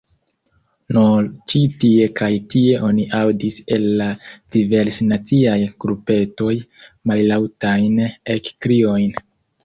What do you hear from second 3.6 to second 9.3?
el la diversnaciaj grupetoj mallaŭtajn ekkriojn: